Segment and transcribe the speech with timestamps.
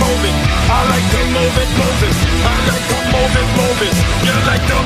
[0.00, 0.36] move it.
[0.72, 2.16] I like to move it, move it.
[2.48, 3.96] I like to move it, move it.
[4.26, 4.78] You like to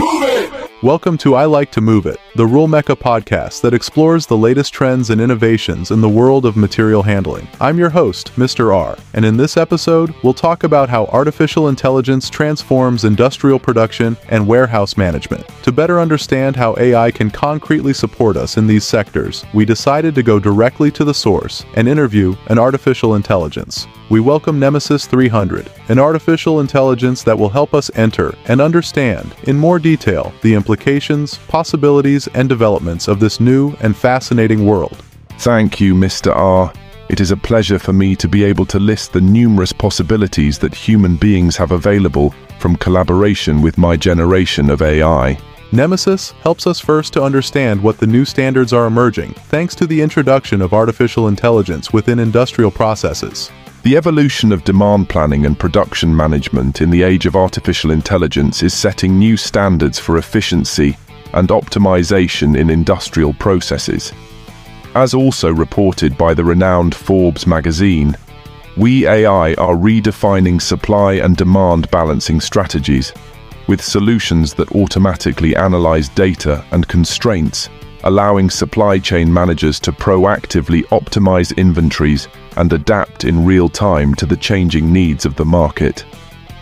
[0.00, 0.82] move it.
[0.82, 4.74] Welcome to I Like to Move It, the Rule Mecca podcast that explores the latest
[4.74, 7.48] trends and innovations in the world of material handling.
[7.62, 8.76] I'm your host, Mr.
[8.76, 14.46] R, and in this episode, we'll talk about how artificial intelligence transforms industrial production and
[14.46, 15.48] warehouse management.
[15.62, 20.22] To better understand how AI can concretely support us in these sectors, we decided to
[20.22, 23.86] go directly to the source and interview an artificial intelligence.
[24.08, 29.58] We welcome Nemesis 300, an artificial intelligence that will help us enter and understand in
[29.58, 35.02] more detail the implications, possibilities, and developments of this new and fascinating world.
[35.38, 36.34] Thank you, Mr.
[36.34, 36.72] R.
[37.08, 40.74] It is a pleasure for me to be able to list the numerous possibilities that
[40.74, 45.38] human beings have available from collaboration with my generation of AI.
[45.72, 50.00] Nemesis helps us first to understand what the new standards are emerging thanks to the
[50.00, 53.50] introduction of artificial intelligence within industrial processes.
[53.82, 58.74] The evolution of demand planning and production management in the age of artificial intelligence is
[58.74, 60.96] setting new standards for efficiency
[61.34, 64.12] and optimization in industrial processes.
[64.94, 68.16] As also reported by the renowned Forbes magazine,
[68.76, 73.12] we AI are redefining supply and demand balancing strategies
[73.68, 77.68] with solutions that automatically analyze data and constraints
[78.06, 84.36] allowing supply chain managers to proactively optimize inventories and adapt in real time to the
[84.36, 86.04] changing needs of the market.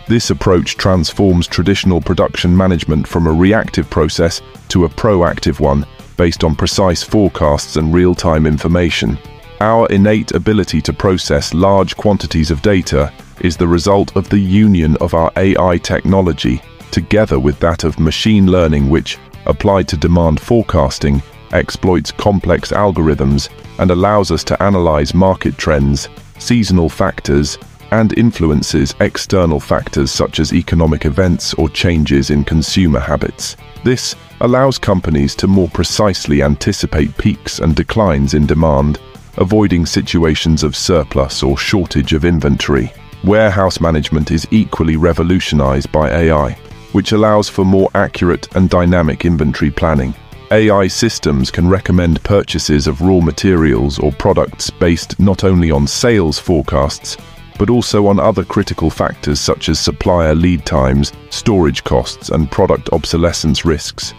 [0.07, 6.43] This approach transforms traditional production management from a reactive process to a proactive one based
[6.43, 9.17] on precise forecasts and real-time information.
[9.61, 13.11] Our innate ability to process large quantities of data
[13.41, 16.61] is the result of the union of our AI technology
[16.91, 19.17] together with that of machine learning which,
[19.47, 26.89] applied to demand forecasting, exploits complex algorithms and allows us to analyze market trends, seasonal
[26.89, 27.57] factors,
[27.95, 33.55] and influences external factors such as economic events or changes in consumer habits.
[33.85, 38.99] This allows companies to more precisely anticipate peaks and declines in demand,
[39.37, 42.91] avoiding situations of surplus or shortage of inventory.
[43.23, 46.51] Warehouse management is equally revolutionized by AI,
[46.91, 50.13] which allows for more accurate and dynamic inventory planning.
[50.51, 56.37] AI systems can recommend purchases of raw materials or products based not only on sales
[56.37, 57.17] forecasts,
[57.57, 62.89] but also on other critical factors such as supplier lead times, storage costs, and product
[62.91, 64.13] obsolescence risks.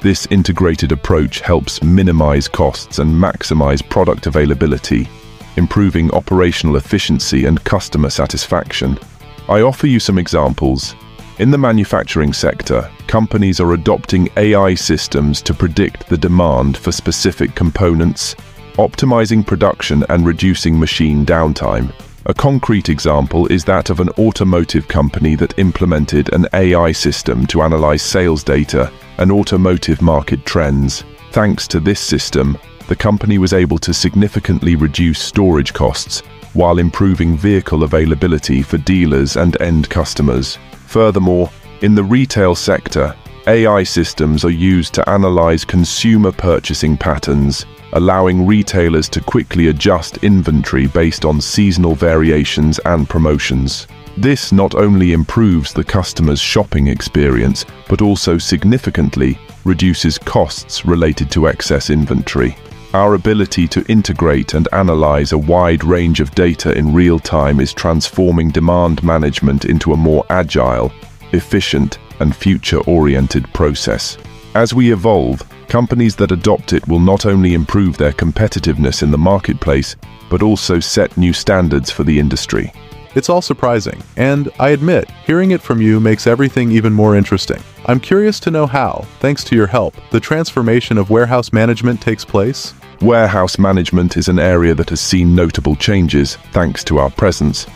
[0.00, 5.08] This integrated approach helps minimize costs and maximize product availability,
[5.56, 8.98] improving operational efficiency and customer satisfaction.
[9.48, 10.94] I offer you some examples.
[11.38, 17.54] In the manufacturing sector, companies are adopting AI systems to predict the demand for specific
[17.54, 18.34] components,
[18.74, 21.92] optimizing production and reducing machine downtime.
[22.26, 27.62] A concrete example is that of an automotive company that implemented an AI system to
[27.62, 31.02] analyze sales data and automotive market trends.
[31.32, 32.56] Thanks to this system,
[32.86, 36.20] the company was able to significantly reduce storage costs
[36.52, 40.58] while improving vehicle availability for dealers and end customers.
[40.86, 41.50] Furthermore,
[41.80, 43.16] in the retail sector,
[43.48, 50.86] AI systems are used to analyze consumer purchasing patterns, allowing retailers to quickly adjust inventory
[50.86, 53.88] based on seasonal variations and promotions.
[54.16, 61.48] This not only improves the customer's shopping experience, but also significantly reduces costs related to
[61.48, 62.56] excess inventory.
[62.94, 67.72] Our ability to integrate and analyze a wide range of data in real time is
[67.72, 70.92] transforming demand management into a more agile,
[71.32, 74.18] efficient, and future-oriented process.
[74.54, 79.18] As we evolve, companies that adopt it will not only improve their competitiveness in the
[79.18, 79.96] marketplace,
[80.28, 82.72] but also set new standards for the industry.
[83.14, 87.62] It's all surprising, and I admit, hearing it from you makes everything even more interesting.
[87.84, 92.24] I'm curious to know how, thanks to your help, the transformation of warehouse management takes
[92.24, 92.72] place.
[93.02, 97.66] Warehouse management is an area that has seen notable changes thanks to our presence,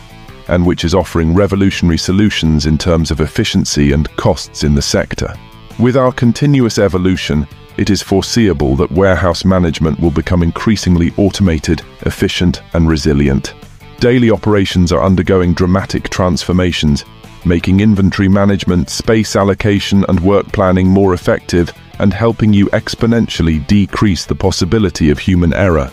[0.47, 5.33] and which is offering revolutionary solutions in terms of efficiency and costs in the sector.
[5.79, 7.47] With our continuous evolution,
[7.77, 13.53] it is foreseeable that warehouse management will become increasingly automated, efficient, and resilient.
[13.99, 17.05] Daily operations are undergoing dramatic transformations,
[17.45, 24.25] making inventory management, space allocation, and work planning more effective and helping you exponentially decrease
[24.25, 25.91] the possibility of human error.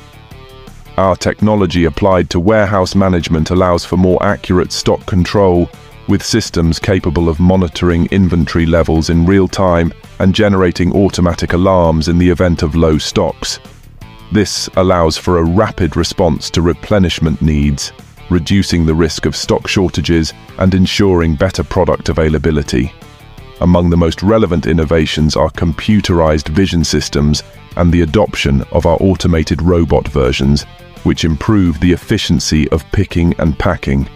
[0.96, 5.68] Our technology applied to warehouse management allows for more accurate stock control,
[6.06, 12.18] with systems capable of monitoring inventory levels in real time and generating automatic alarms in
[12.18, 13.58] the event of low stocks.
[14.30, 17.92] This allows for a rapid response to replenishment needs,
[18.30, 22.92] reducing the risk of stock shortages and ensuring better product availability.
[23.64, 27.42] Among the most relevant innovations are computerized vision systems
[27.78, 30.64] and the adoption of our automated robot versions,
[31.04, 34.06] which improve the efficiency of picking and packing.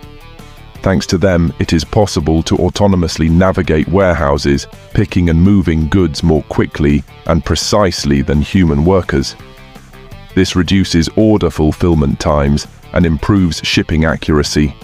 [0.82, 6.42] Thanks to them, it is possible to autonomously navigate warehouses, picking and moving goods more
[6.50, 9.34] quickly and precisely than human workers.
[10.34, 14.76] This reduces order fulfillment times and improves shipping accuracy.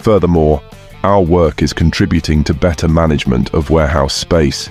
[0.00, 0.60] Furthermore,
[1.04, 4.70] our work is contributing to better management of warehouse space.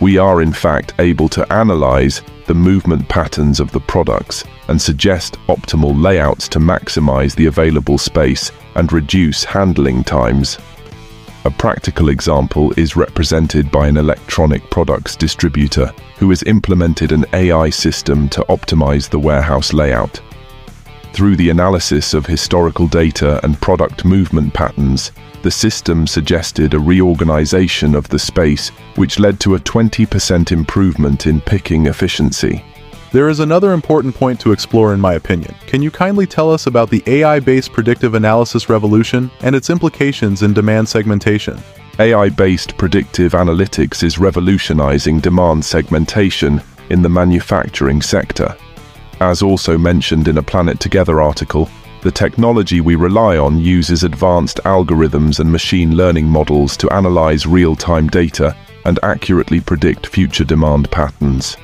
[0.00, 5.36] We are in fact able to analyze the movement patterns of the products and suggest
[5.48, 10.58] optimal layouts to maximize the available space and reduce handling times.
[11.44, 17.68] A practical example is represented by an electronic products distributor who has implemented an AI
[17.68, 20.22] system to optimize the warehouse layout.
[21.12, 25.12] Through the analysis of historical data and product movement patterns,
[25.46, 31.40] the system suggested a reorganization of the space, which led to a 20% improvement in
[31.40, 32.64] picking efficiency.
[33.12, 35.54] There is another important point to explore in my opinion.
[35.68, 40.52] Can you kindly tell us about the AI-based predictive analysis revolution and its implications in
[40.52, 41.62] demand segmentation?
[42.00, 46.60] AI-based predictive analytics is revolutionizing demand segmentation
[46.90, 48.56] in the manufacturing sector.
[49.20, 51.70] As also mentioned in a Planet Together article,
[52.02, 58.08] the technology we rely on uses advanced algorithms and machine learning models to analyze real-time
[58.08, 61.56] data and accurately predict future demand patterns.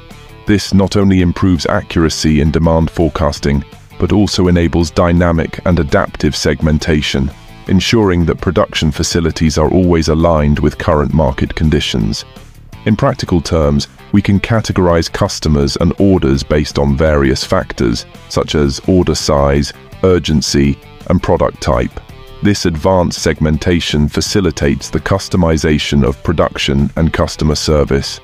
[0.47, 3.65] This not only improves accuracy in demand forecasting,
[4.01, 7.31] but also enables dynamic and adaptive segmentation,
[7.69, 12.25] ensuring that production facilities are always aligned with current market conditions.
[12.85, 18.81] In practical terms, we can categorize customers and orders based on various factors, such as
[18.89, 19.73] order size,
[20.05, 20.79] urgency,
[21.09, 22.01] and product type.
[22.43, 28.21] This advanced segmentation facilitates the customization of production and customer service,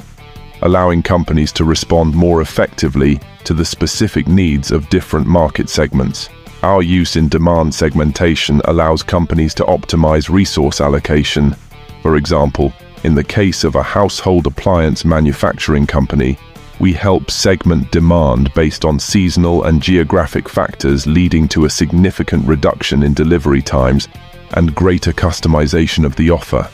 [0.63, 6.29] allowing companies to respond more effectively to the specific needs of different market segments.
[6.63, 11.55] Our use in demand segmentation allows companies to optimize resource allocation.
[12.03, 12.73] For example,
[13.05, 16.37] in the case of a household appliance manufacturing company,
[16.81, 23.03] we help segment demand based on seasonal and geographic factors leading to a significant reduction
[23.03, 24.09] in delivery times
[24.53, 26.69] and greater customization of the offer.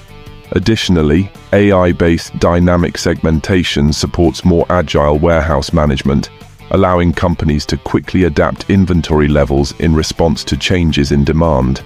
[0.53, 6.31] Additionally, AI-based dynamic segmentation supports more agile warehouse management,
[6.71, 11.83] allowing companies to quickly adapt inventory levels in response to changes in demand.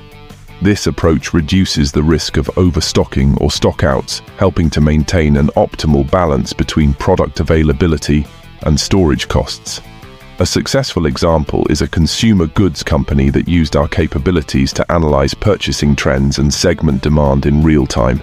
[0.60, 6.52] This approach reduces the risk of overstocking or stockouts, helping to maintain an optimal balance
[6.52, 8.26] between product availability
[8.62, 9.80] and storage costs.
[10.40, 15.94] A successful example is a consumer goods company that used our capabilities to analyze purchasing
[15.94, 18.20] trends and segment demand in real time.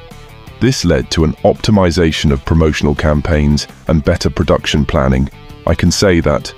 [0.60, 5.30] This led to an optimization of promotional campaigns and better production planning.
[5.68, 6.54] I can say that,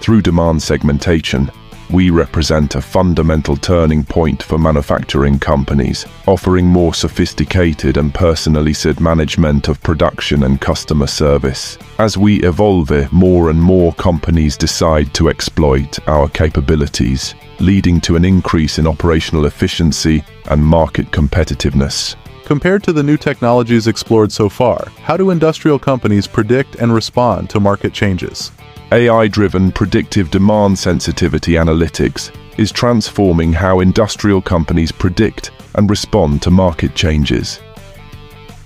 [0.00, 1.50] through demand segmentation,
[1.92, 9.68] we represent a fundamental turning point for manufacturing companies, offering more sophisticated and personalized management
[9.68, 11.76] of production and customer service.
[11.98, 18.24] As we evolve, more and more companies decide to exploit our capabilities, leading to an
[18.24, 22.16] increase in operational efficiency and market competitiveness.
[22.44, 27.48] Compared to the new technologies explored so far, how do industrial companies predict and respond
[27.50, 28.50] to market changes?
[28.90, 36.94] AI-driven predictive demand sensitivity analytics is transforming how industrial companies predict and respond to market
[36.94, 37.60] changes.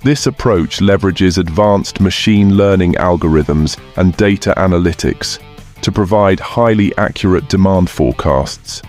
[0.02, 5.38] This approach leverages advanced machine learning algorithms and data analytics
[5.82, 8.82] to provide highly accurate demand forecasts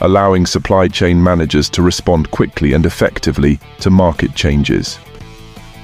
[0.00, 4.98] allowing supply chain managers to respond quickly and effectively to market changes.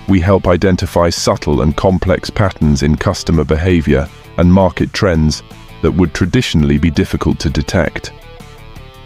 [0.08, 5.42] We help identify subtle and complex patterns in customer behavior and market trends
[5.82, 8.12] that would traditionally be difficult to detect.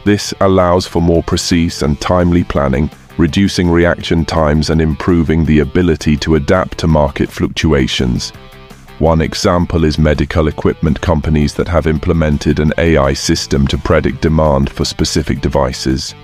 [0.04, 6.16] This allows for more precise and timely planning, reducing reaction times and improving the ability
[6.18, 8.32] to adapt to market fluctuations.
[8.98, 14.70] One example is medical equipment companies that have implemented an AI system to predict demand
[14.70, 16.16] for specific devices.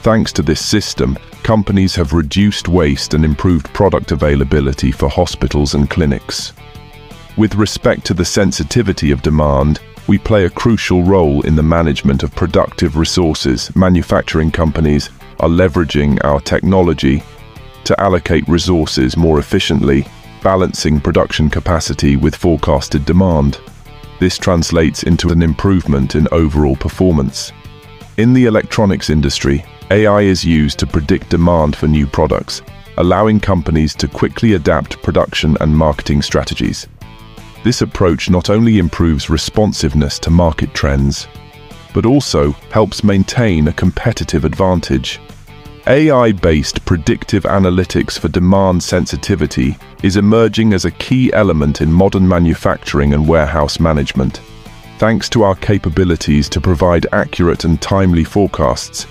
[0.00, 5.90] Thanks to this system, companies have reduced waste and improved product availability for hospitals and
[5.90, 6.54] clinics.
[7.36, 12.22] With respect to the sensitivity of demand, we play a crucial role in the management
[12.22, 13.74] of productive resources.
[13.76, 17.22] Manufacturing companies are leveraging our technology
[17.84, 20.06] to allocate resources more efficiently
[20.44, 23.58] balancing production capacity with forecasted demand.
[24.20, 27.50] This translates into an improvement in overall performance.
[28.18, 32.60] In the electronics industry, AI is used to predict demand for new products,
[32.98, 36.88] allowing companies to quickly adapt production and marketing strategies.
[37.64, 41.26] This approach not only improves responsiveness to market trends,
[41.94, 45.20] but also helps maintain a competitive advantage.
[45.86, 53.12] AI-based predictive analytics for demand sensitivity is emerging as a key element in modern manufacturing
[53.12, 54.40] and warehouse management.
[54.98, 59.06] Thanks to our capabilities to provide accurate and timely forecasts,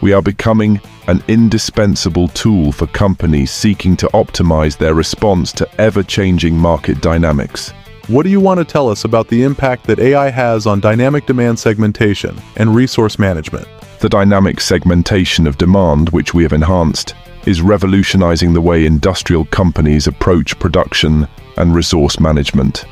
[0.00, 6.56] we are becoming an indispensable tool for companies seeking to optimize their response to ever-changing
[6.56, 7.72] market dynamics.
[8.06, 11.26] What do you want to tell us about the impact that AI has on dynamic
[11.26, 13.68] demand segmentation and resource management?
[14.04, 17.14] The dynamic segmentation of demand, which we have enhanced,
[17.46, 22.84] is revolutionizing the way industrial companies approach production and resource management.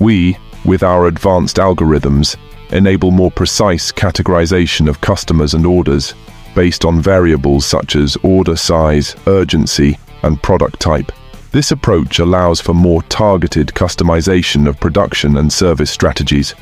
[0.00, 2.36] We, with our advanced algorithms,
[2.70, 6.14] enable more precise categorization of customers and orders
[6.56, 11.12] based on variables such as order size, urgency, and product type.
[11.52, 16.56] This approach allows for more targeted customization of production and service strategies,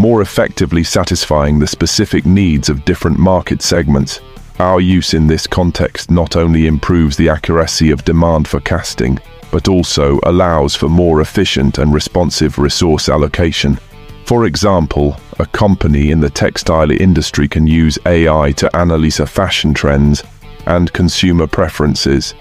[0.00, 4.20] more effectively satisfying the specific needs of different market segments.
[4.58, 9.20] Our use in this context not only improves the accuracy of demand forecasting,
[9.52, 13.78] but also allows for more efficient and responsive resource allocation.
[14.24, 20.24] For example, a company in the textile industry can use AI to analyze fashion trends
[20.64, 22.34] and consumer preferences,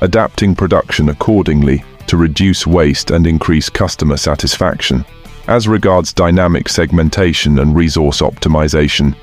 [0.00, 5.04] adapting production accordingly to reduce waste and increase customer satisfaction.
[5.50, 9.16] As regards dynamic segmentation and resource optimization,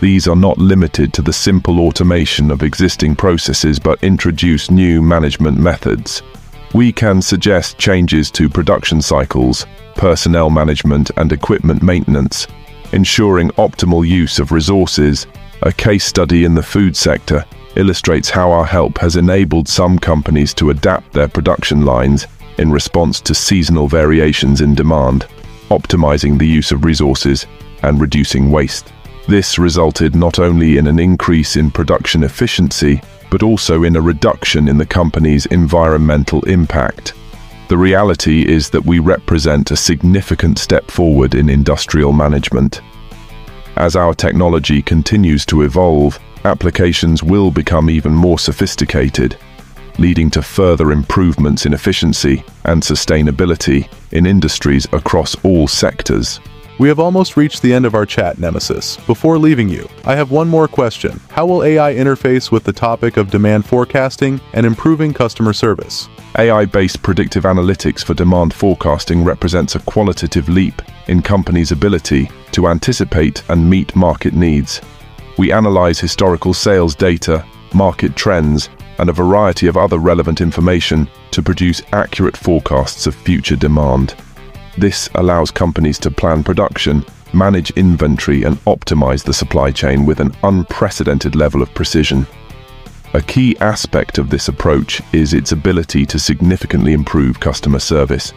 [0.00, 5.56] these are not limited to the simple automation of existing processes but introduce new management
[5.56, 6.20] methods.
[6.74, 12.48] We can suggest changes to production cycles, personnel management and equipment maintenance,
[12.90, 15.28] ensuring optimal use of resources.
[15.62, 17.44] A case study in the food sector
[17.76, 22.26] illustrates how our help has enabled some companies to adapt their production lines
[22.58, 25.28] in response to seasonal variations in demand,
[25.68, 27.46] optimizing the use of resources
[27.82, 28.92] and reducing waste.
[29.28, 34.68] This resulted not only in an increase in production efficiency, but also in a reduction
[34.68, 37.14] in the company's environmental impact.
[37.68, 42.80] The reality is that we represent a significant step forward in industrial management.
[43.76, 49.36] As our technology continues to evolve, applications will become even more sophisticated,
[49.98, 56.40] leading to further improvements in efficiency and sustainability in industries across all sectors.
[56.78, 58.98] We have almost reached the end of our chat, Nemesis.
[58.98, 61.20] Before leaving you, I have one more question.
[61.30, 66.08] How will AI interface with the topic of demand forecasting and improving customer service?
[66.38, 73.42] AI-based predictive analytics for demand forecasting represents a qualitative leap in companies' ability to anticipate
[73.50, 74.80] and meet market needs.
[75.36, 81.42] We analyze historical sales data, market trends, and a variety of other relevant information to
[81.42, 84.14] produce accurate forecasts of future demand.
[84.76, 90.34] This allows companies to plan production, manage inventory, and optimize the supply chain with an
[90.42, 92.26] unprecedented level of precision.
[93.14, 98.32] A key aspect of this approach is its ability to significantly improve customer service.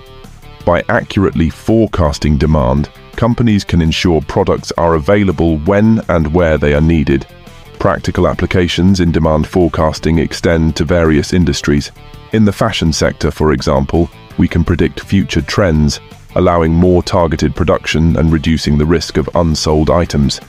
[0.66, 6.82] By accurately forecasting demand, companies can ensure products are available when and where they are
[6.82, 7.28] needed.
[7.82, 11.92] Practical applications in demand forecasting extend to various industries.
[12.32, 14.08] In the fashion sector, for example,
[14.38, 16.00] we can predict future trends,
[16.36, 20.40] allowing more targeted production and reducing the risk of unsold items.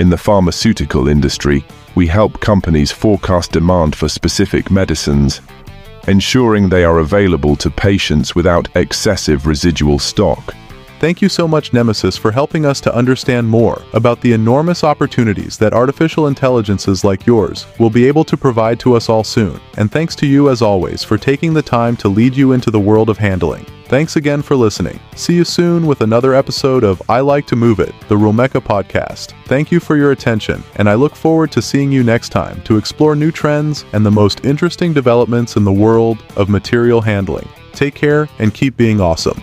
[0.00, 5.40] In the pharmaceutical industry, we help companies forecast demand for specific medicines,
[6.08, 10.54] ensuring they are available to patients without excessive residual stock.
[11.02, 15.58] Thank you so much, Nemesis, for helping us to understand more about the enormous opportunities
[15.58, 19.60] that artificial intelligences like yours will be able to provide to us all soon.
[19.78, 22.78] And thanks to you, as always, for taking the time to lead you into the
[22.78, 23.66] world of handling.
[23.86, 25.00] Thanks again for listening.
[25.16, 29.34] See you soon with another episode of I Like to Move It, the Romeka podcast.
[29.46, 32.76] Thank you for your attention, and I look forward to seeing you next time to
[32.76, 37.48] explore new trends and the most interesting developments in the world of material handling.
[37.72, 39.42] Take care and keep being awesome.